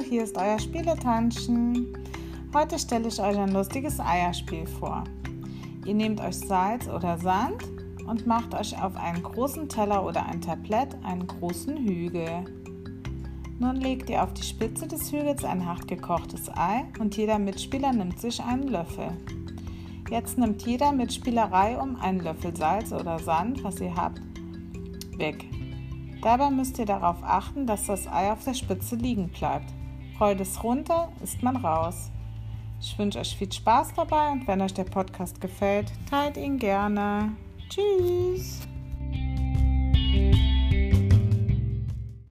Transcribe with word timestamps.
hier 0.00 0.24
ist 0.24 0.36
euer 0.36 0.58
Spieletanschen. 0.58 1.96
Heute 2.54 2.78
stelle 2.78 3.08
ich 3.08 3.20
euch 3.20 3.38
ein 3.38 3.52
lustiges 3.52 3.98
Eierspiel 3.98 4.66
vor. 4.66 5.04
Ihr 5.84 5.94
nehmt 5.94 6.20
euch 6.20 6.36
Salz 6.38 6.88
oder 6.88 7.18
Sand 7.18 7.64
und 8.06 8.26
macht 8.26 8.54
euch 8.54 8.80
auf 8.82 8.96
einen 8.96 9.22
großen 9.22 9.68
Teller 9.68 10.04
oder 10.04 10.26
ein 10.26 10.40
Tablett 10.40 10.96
einen 11.02 11.26
großen 11.26 11.76
Hügel. 11.76 12.44
Nun 13.58 13.76
legt 13.76 14.10
ihr 14.10 14.22
auf 14.22 14.34
die 14.34 14.42
Spitze 14.42 14.86
des 14.86 15.10
Hügels 15.10 15.44
ein 15.44 15.64
hart 15.64 15.88
gekochtes 15.88 16.50
Ei 16.54 16.84
und 16.98 17.16
jeder 17.16 17.38
Mitspieler 17.38 17.92
nimmt 17.92 18.20
sich 18.20 18.42
einen 18.42 18.68
Löffel. 18.68 19.08
Jetzt 20.10 20.36
nimmt 20.36 20.62
jeder 20.66 20.92
Mitspielerei 20.92 21.78
um 21.78 21.96
einen 21.96 22.20
Löffel 22.20 22.54
Salz 22.54 22.92
oder 22.92 23.18
Sand, 23.18 23.64
was 23.64 23.80
ihr 23.80 23.94
habt, 23.94 24.20
weg. 25.16 25.46
Dabei 26.22 26.50
müsst 26.50 26.78
ihr 26.78 26.86
darauf 26.86 27.22
achten, 27.22 27.66
dass 27.66 27.86
das 27.86 28.06
Ei 28.06 28.30
auf 28.30 28.44
der 28.44 28.54
Spitze 28.54 28.96
liegen 28.96 29.28
bleibt. 29.28 29.72
Rollt 30.18 30.40
es 30.40 30.62
runter, 30.62 31.08
ist 31.22 31.42
man 31.42 31.56
raus. 31.56 32.10
Ich 32.80 32.98
wünsche 32.98 33.18
euch 33.18 33.36
viel 33.36 33.52
Spaß 33.52 33.94
dabei 33.94 34.30
und 34.30 34.46
wenn 34.46 34.60
euch 34.62 34.74
der 34.74 34.84
Podcast 34.84 35.40
gefällt, 35.40 35.92
teilt 36.08 36.36
ihn 36.36 36.58
gerne. 36.58 37.32
Tschüss! 37.68 38.55